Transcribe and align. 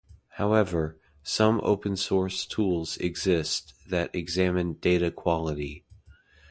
However, 0.37 0.99
some 1.21 1.61
open 1.63 1.95
source 1.95 2.47
tools 2.47 2.97
exist 2.97 3.75
that 3.89 4.09
examine 4.15 4.73
data 4.81 5.11
quality. 5.11 5.85